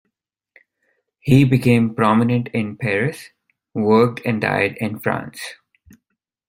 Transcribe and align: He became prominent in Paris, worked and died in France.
He 1.19 1.43
became 1.45 1.93
prominent 1.93 2.47
in 2.55 2.75
Paris, 2.75 3.29
worked 3.75 4.21
and 4.25 4.41
died 4.41 4.75
in 4.81 4.97
France. 4.97 5.39